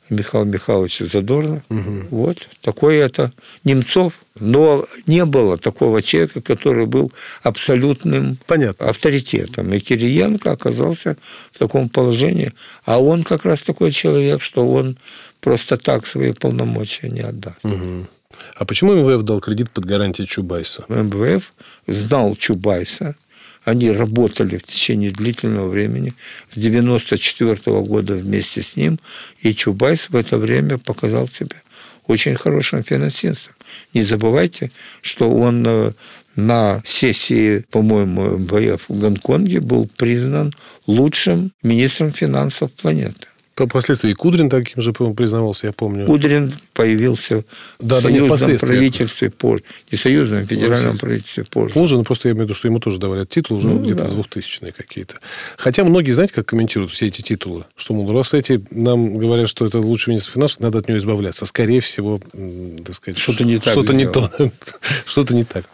[0.10, 1.64] Михаил Михайлович Задорно.
[1.70, 2.08] Угу.
[2.12, 2.50] Вот.
[2.62, 3.32] Такой это
[3.64, 4.14] Немцов.
[4.40, 7.12] Но не было такого человека, который был
[7.44, 8.90] абсолютным Понятно.
[8.90, 9.74] авторитетом.
[9.74, 11.18] И Кириенко оказался
[11.52, 12.54] в таком положении.
[12.86, 14.98] А он как раз такой человек, что он
[15.40, 17.64] просто так свои полномочия не отдаст.
[17.64, 18.08] Угу.
[18.56, 20.86] А почему МВФ дал кредит под гарантией Чубайса?
[20.88, 21.54] МВФ
[21.88, 23.16] знал Чубайса,
[23.63, 26.13] они работали в течение длительного времени,
[26.50, 29.00] с 1994 года вместе с ним,
[29.41, 31.58] и Чубайс в это время показал себя
[32.08, 33.54] очень хорошим финансистом.
[33.93, 34.71] Не забывайте,
[35.02, 35.91] что он э,
[36.36, 40.54] на сессии, по-моему, МВФ в Гонконге был признан
[40.88, 43.28] лучшим министром финансов планеты.
[43.56, 46.06] Впоследствии Кудрин таким же признавался, я помню.
[46.06, 47.44] Кудрин появился
[47.80, 49.64] да, в союзном да правительстве позже.
[49.92, 51.74] Не союзном, а федеральном вот, правительстве позже.
[51.74, 54.06] Позже, но просто я имею в виду, что ему тоже давали титул уже ну, где-то
[54.06, 54.14] да.
[54.14, 55.18] 2000-е какие-то.
[55.58, 57.66] Хотя многие, знаете, как комментируют все эти титулы?
[57.76, 61.46] Что, мол, раз эти нам говорят, что это лучший министр финансов, надо от него избавляться.
[61.46, 62.20] Скорее всего,
[62.86, 63.20] так сказать...
[63.20, 63.74] Что-то не так.
[63.74, 64.32] Что-то не то.
[65.06, 65.66] что-то не так.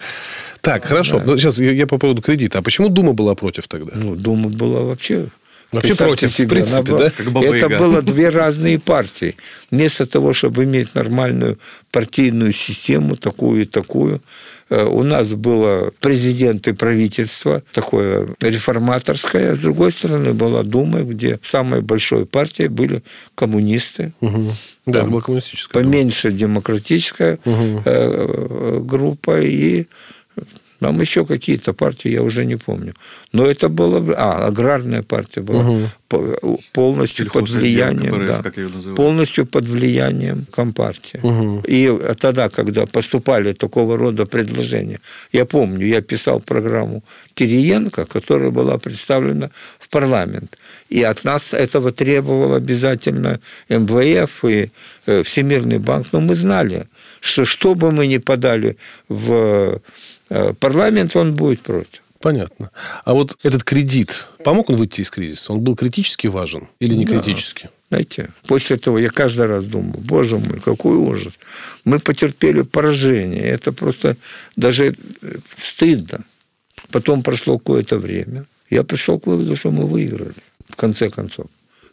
[0.62, 1.22] Так, хорошо.
[1.26, 1.38] Да.
[1.38, 2.60] Сейчас я, я по поводу кредита.
[2.60, 3.94] А почему Дума была против тогда?
[3.96, 5.30] Ну, Дума была вообще
[5.72, 7.10] Вообще против, себе, в принципе, да?
[7.10, 9.36] Как это было две разные партии.
[9.70, 11.60] Вместо того, чтобы иметь нормальную
[11.92, 14.22] партийную систему, такую и такую,
[14.70, 21.02] э, у нас было президент и правительство, такое реформаторское, а с другой стороны была Дума,
[21.02, 23.04] где самой большой партией были
[23.36, 24.14] коммунисты.
[24.22, 24.54] Угу.
[24.86, 25.84] Да, была коммунистическая.
[25.84, 26.40] Поменьше дума.
[26.40, 28.82] демократическая угу.
[28.86, 29.88] группа и
[30.80, 32.94] там еще какие-то партии, я уже не помню.
[33.34, 34.14] Но это было...
[34.16, 35.64] А, аграрная партия была
[36.10, 36.60] угу.
[36.74, 38.26] полностью под влиянием...
[38.26, 38.44] Да,
[38.96, 41.20] полностью под влиянием Компартии.
[41.24, 41.64] Угу.
[41.68, 45.00] И тогда, когда поступали такого рода предложения,
[45.32, 50.58] я помню, я писал программу Кириенко, которая была представлена в парламент.
[50.90, 54.70] И от нас этого требовал обязательно МВФ и
[55.06, 56.08] э, Всемирный банк.
[56.12, 56.86] Но мы знали,
[57.20, 58.78] что что бы мы ни подали
[59.10, 59.80] в Э,
[60.60, 62.02] парламент, он будет против.
[62.20, 62.72] Понятно.
[63.06, 65.54] А вот этот кредит, помог он выйти из кризиса?
[65.54, 67.12] Он был критически важен или не да.
[67.20, 67.70] критически?
[67.90, 71.34] Знаете, после этого я каждый раз думаю, боже мой, какой ужас.
[71.86, 73.44] Мы потерпели поражение.
[73.44, 74.18] Это просто
[74.56, 74.96] даже
[75.56, 76.26] стыдно.
[76.92, 78.46] Потом прошло какое-то время.
[78.70, 80.34] Я пришел к выводу, что мы выиграли,
[80.68, 81.48] в конце концов.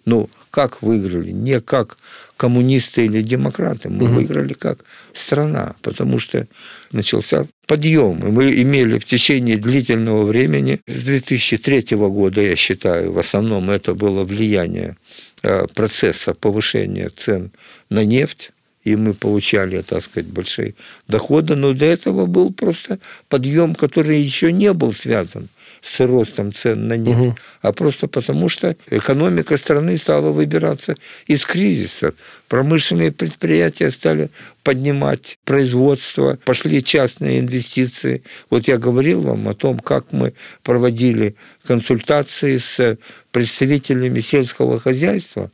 [0.05, 1.31] Ну, как выиграли?
[1.31, 1.97] Не как
[2.37, 3.89] коммунисты или демократы.
[3.89, 4.15] Мы угу.
[4.15, 6.47] выиграли как страна, потому что
[6.93, 8.19] начался подъем.
[8.27, 13.95] И мы имели в течение длительного времени, с 2003 года, я считаю, в основном это
[13.95, 14.97] было влияние
[15.43, 17.51] э, процесса повышения цен
[17.89, 18.51] на нефть
[18.85, 20.75] и мы получали, так сказать, большие
[21.09, 25.49] доходы, но до этого был просто подъем, который еще не был связан
[25.85, 27.37] с ростом цен на нефть, угу.
[27.61, 32.15] а просто потому, что экономика страны стала выбираться из кризиса.
[32.49, 34.31] Промышленные предприятия стали
[34.63, 38.23] поднимать производство, пошли частные инвестиции.
[38.49, 42.99] Вот я говорил вам о том, как мы проводили консультации с
[43.31, 45.51] представителями сельского хозяйства,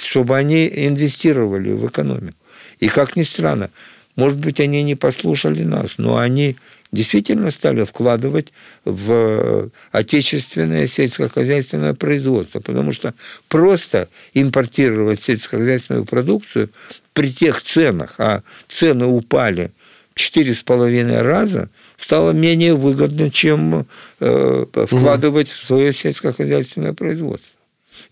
[0.00, 2.36] чтобы они инвестировали в экономику.
[2.78, 3.70] И как ни странно,
[4.14, 6.56] может быть, они не послушали нас, но они
[6.96, 8.52] действительно стали вкладывать
[8.84, 13.14] в отечественное сельскохозяйственное производство, потому что
[13.48, 16.70] просто импортировать сельскохозяйственную продукцию
[17.12, 19.70] при тех ценах, а цены упали
[20.14, 23.86] четыре с половиной раза, стало менее выгодно, чем
[24.20, 25.56] э, вкладывать угу.
[25.62, 27.50] в свое сельскохозяйственное производство.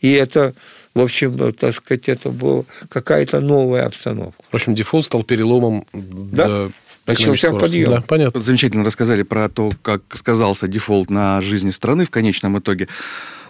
[0.00, 0.54] И это
[0.94, 4.44] в общем, так сказать, это была какая-то новая обстановка.
[4.50, 6.70] В общем, дефолт стал переломом да?
[7.06, 7.90] Начался подъем.
[7.90, 8.40] Да, понятно.
[8.40, 12.88] Замечательно рассказали про то, как сказался дефолт на жизни страны в конечном итоге.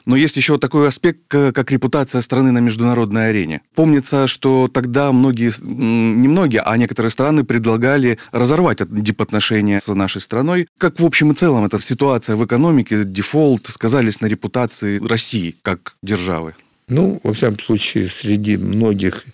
[0.07, 3.63] Но есть еще такой аспект, как репутация страны на международной арене.
[3.75, 10.69] Помнится, что тогда многие, не многие, а некоторые страны предлагали разорвать дипотношения с нашей страной.
[10.77, 15.95] Как в общем и целом эта ситуация в экономике, дефолт сказались на репутации России как
[16.03, 16.55] державы?
[16.89, 19.25] Ну, во всяком случае, среди многих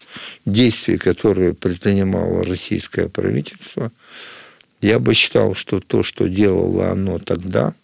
[0.47, 3.91] действий, которые предпринимало российское правительство,
[4.81, 7.75] я бы считал, что то, что делало оно тогда,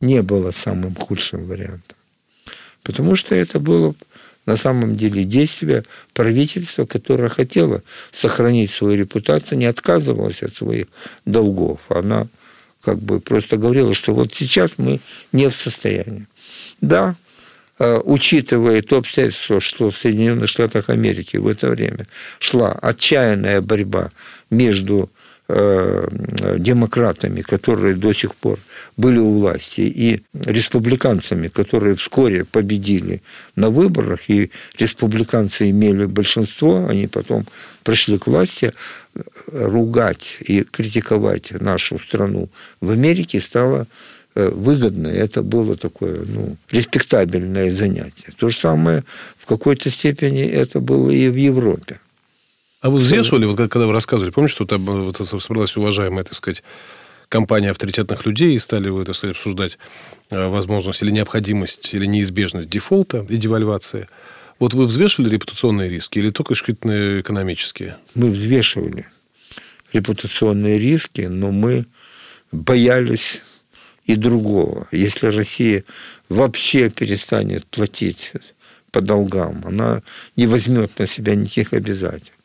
[0.00, 1.96] не было самым худшим вариантом.
[2.82, 3.94] Потому что это было
[4.46, 10.86] на самом деле действие правительства, которое хотело сохранить свою репутацию, не отказывалось от своих
[11.24, 11.80] долгов.
[11.88, 12.28] Она
[12.80, 15.00] как бы просто говорила, что вот сейчас мы
[15.32, 16.26] не в состоянии.
[16.80, 17.16] Да,
[17.78, 22.06] учитывая то обстоятельство, что в Соединенных Штатах Америки в это время
[22.38, 24.10] шла отчаянная борьба
[24.50, 25.10] между
[25.48, 26.08] э,
[26.58, 28.58] демократами, которые до сих пор
[28.96, 33.22] были у власти, и республиканцами, которые вскоре победили
[33.56, 37.46] на выборах, и республиканцы имели большинство, они потом
[37.84, 38.72] пришли к власти,
[39.52, 42.48] ругать и критиковать нашу страну
[42.80, 43.86] в Америке стало
[44.38, 48.32] Э, выгодно, это было такое, ну, респектабельное занятие.
[48.36, 49.02] То же самое
[49.38, 52.00] в какой-то степени это было и в Европе.
[52.82, 56.34] А вы взвешивали, вот когда вы рассказывали, помните, что там э, вот, собралась уважаемая, так
[56.34, 56.62] сказать,
[57.30, 59.78] компания авторитетных людей, и стали вы, так сказать, обсуждать
[60.28, 64.06] э, возможность или необходимость, или неизбежность дефолта и девальвации.
[64.58, 67.96] Вот вы взвешивали репутационные риски или только исключительно экономические?
[68.14, 69.06] Мы взвешивали
[69.94, 71.86] репутационные риски, но мы
[72.52, 73.40] боялись
[74.06, 74.86] и другого.
[74.92, 75.84] Если Россия
[76.28, 78.32] вообще перестанет платить
[78.90, 80.02] по долгам, она
[80.36, 82.35] не возьмет на себя никаких обязательств.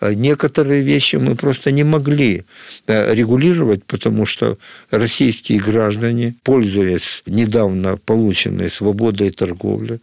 [0.00, 2.44] А некоторые вещи мы просто не могли
[2.86, 4.58] регулировать, потому что
[4.90, 10.00] российские граждане, пользуясь недавно полученной свободой торговли,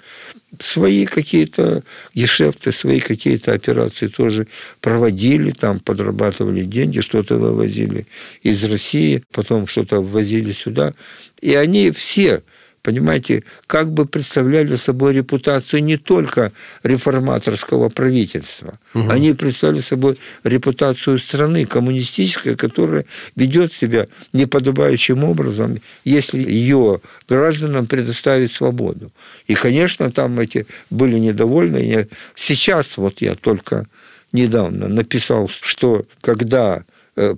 [0.59, 1.83] свои какие-то
[2.15, 4.47] гешефты, свои какие-то операции тоже
[4.79, 8.07] проводили, там подрабатывали деньги, что-то вывозили
[8.43, 10.93] из России, потом что-то ввозили сюда.
[11.41, 12.43] И они все
[12.81, 16.51] понимаете, как бы представляли собой репутацию не только
[16.83, 18.79] реформаторского правительства.
[18.93, 19.09] Угу.
[19.09, 28.51] Они представляли собой репутацию страны коммунистической, которая ведет себя неподобающим образом, если ее гражданам предоставить
[28.51, 29.11] свободу.
[29.47, 32.07] И, конечно, там эти были недовольны.
[32.35, 33.87] Сейчас вот я только
[34.31, 36.83] недавно написал, что когда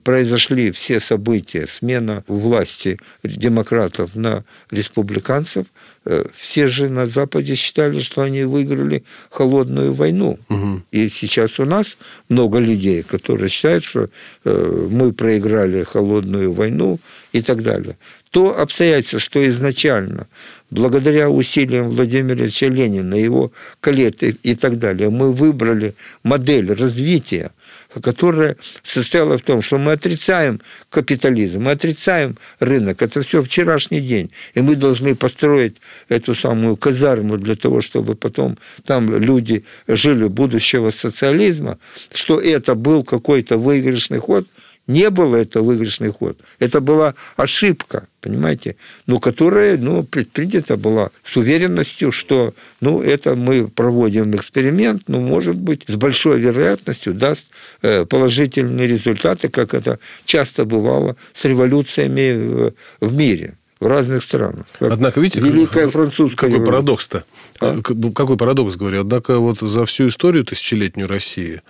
[0.03, 5.65] произошли все события, смена власти демократов на республиканцев,
[6.05, 10.38] э, все же на Западе считали, что они выиграли холодную войну.
[10.49, 10.81] Угу.
[10.91, 11.97] И сейчас у нас
[12.29, 14.09] много людей, которые считают, что
[14.45, 16.99] э, мы проиграли холодную войну
[17.31, 17.97] и так далее.
[18.29, 20.27] То обстоятельство, что изначально,
[20.73, 27.51] благодаря усилиям Владимира Ильича Ленина, его коллег и так далее, мы выбрали модель развития–
[28.01, 33.01] которая состояла в том, что мы отрицаем капитализм, мы отрицаем рынок.
[33.01, 34.31] Это все вчерашний день.
[34.53, 35.75] И мы должны построить
[36.09, 41.77] эту самую казарму для того, чтобы потом там люди жили будущего социализма,
[42.13, 44.48] что это был какой-то выигрышный ход–
[44.88, 46.38] не было это выигрышный ход.
[46.60, 48.75] Это была ошибка, понимаете,
[49.08, 55.56] но которая ну, предпринята была с уверенностью, что ну, это мы проводим эксперимент, но, может
[55.56, 57.48] быть, с большой вероятностью даст
[57.81, 64.65] э, положительные результаты, как это часто бывало с революциями в мире в разных странах.
[64.79, 67.25] Однако, видите, Великая французская какой парадокс-то.
[67.60, 67.81] А?
[67.81, 69.02] Какой парадокс, говорю.
[69.02, 71.62] Однако вот за всю историю тысячелетнюю России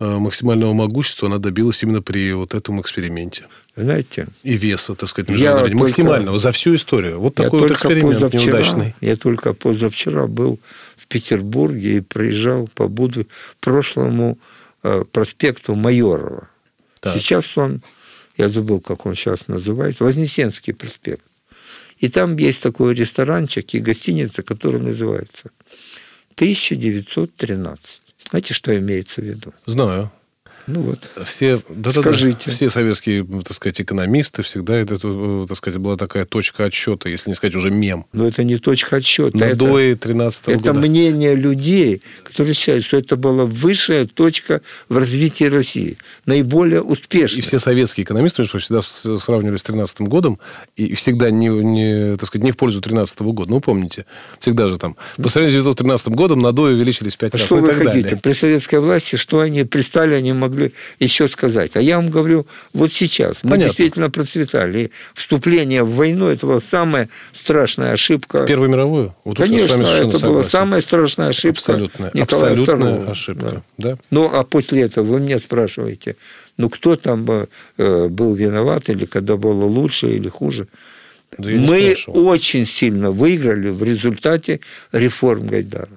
[0.00, 3.46] максимального могущества она добилась именно при вот этом эксперименте.
[3.76, 4.28] Знаете?
[4.42, 7.20] И веса, так сказать, международного, только, максимального за всю историю.
[7.20, 8.94] Вот такой вот эксперимент позавчера, неудачный.
[9.00, 10.58] Я только позавчера был
[10.96, 13.26] в Петербурге и проезжал по Буду
[13.60, 14.38] прошлому
[14.82, 16.48] э, проспекту Майорова.
[17.00, 17.16] Так.
[17.16, 17.82] Сейчас он,
[18.36, 21.22] я забыл, как он сейчас называется, Вознесенский проспект.
[21.98, 25.50] И там есть такой ресторанчик и гостиница, которая называется
[26.36, 28.02] 1913.
[28.30, 29.52] Знаете, что имеется в виду?
[29.66, 30.10] Знаю.
[30.68, 32.44] Ну вот, все, да, скажите.
[32.46, 34.98] Да, все советские, так сказать, экономисты всегда это,
[35.48, 38.04] так сказать, была такая точка отсчета, если не сказать уже мем.
[38.12, 39.36] Но это не точка отсчета.
[39.36, 40.74] На до 13 -го Это года.
[40.74, 44.60] мнение людей, которые считают, что это была высшая точка
[44.90, 45.96] в развитии России,
[46.26, 47.38] наиболее успешная.
[47.38, 48.82] И все советские экономисты, между всегда
[49.18, 50.38] сравнивали с 13 годом,
[50.76, 53.50] и всегда не, не, так сказать, не в пользу 13 года.
[53.50, 54.04] Ну, помните,
[54.38, 54.96] всегда же там.
[55.16, 57.46] По сравнению с 1913 годом на до увеличились 5 а раз.
[57.46, 58.02] Что вы хотите?
[58.02, 58.20] Далее.
[58.22, 61.76] При советской власти, что они пристали, они могли могли еще сказать.
[61.76, 63.64] А я вам говорю, вот сейчас мы Понятно.
[63.68, 64.78] действительно процветали.
[64.78, 68.44] И вступление в войну– это была самая страшная ошибка.
[68.46, 69.14] Первую мировую?
[69.24, 73.10] Вот Конечно, это была самая страшная ошибка Абсолютная, Николая абсолютная II.
[73.10, 73.62] ошибка.
[73.76, 73.90] Да.
[73.90, 73.98] Да?
[74.10, 76.16] Ну, а после этого вы меня спрашиваете,
[76.56, 77.26] ну, кто там
[77.78, 80.66] э, был виноват, или когда было лучше или хуже?
[81.36, 84.60] Да мы очень сильно выиграли в результате
[84.92, 85.88] реформ Гайдара.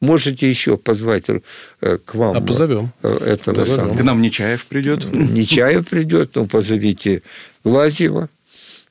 [0.00, 2.36] Можете еще позвать э, к вам.
[2.36, 2.92] А позовем.
[3.02, 3.80] Э, этого позовем.
[3.80, 3.96] Самого.
[3.96, 5.12] К нам Нечаев придет.
[5.12, 7.22] Нечаев придет, ну, позовите
[7.64, 8.28] Глазьева.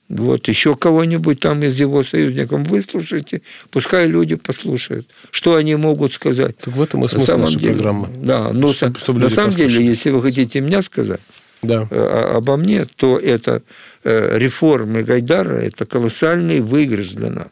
[0.09, 3.41] Вот, еще кого-нибудь там из его союзников выслушайте,
[3.71, 6.57] пускай люди послушают, что они могут сказать.
[6.57, 8.09] Так в этом и смысл на нашей деле, программы.
[8.21, 9.73] Да, но чтобы, чтобы на самом послушали.
[9.73, 11.19] деле, если вы хотите меня сказать
[11.61, 11.87] да.
[11.89, 13.63] Э, обо мне, то это
[14.03, 17.47] реформы Гайдара, это колоссальный выигрыш для нас.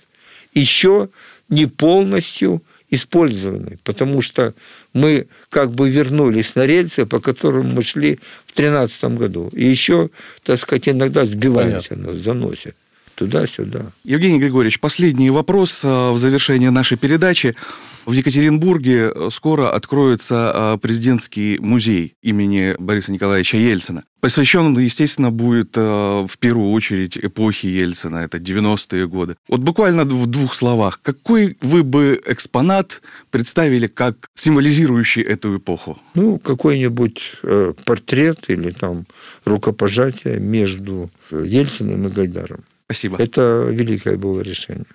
[0.53, 1.09] Еще
[1.49, 4.53] не полностью использованы, потому что
[4.93, 9.49] мы как бы вернулись на рельсы, по которым мы шли в 2013 году.
[9.53, 10.09] И еще,
[10.43, 12.13] так сказать, иногда сбиваемся, Понятно.
[12.13, 12.75] нас заносят
[13.15, 13.91] туда-сюда.
[14.03, 17.55] Евгений Григорьевич, последний вопрос а, в завершении нашей передачи.
[18.05, 24.03] В Екатеринбурге э, скоро откроется а, президентский музей имени Бориса Николаевича Ельцина.
[24.21, 29.35] Посвящен он, естественно, будет в первую очередь эпохе Ельцина, это 90-е годы.
[29.47, 35.99] Вот буквально в двух словах, какой вы бы экспонат представили как символизирующий эту эпоху?
[36.15, 39.05] Ну, какой-нибудь э, портрет или там
[39.45, 42.63] рукопожатие между Ельциным и Гайдаром.
[42.87, 43.17] Спасибо.
[43.17, 44.85] Это великое было решение.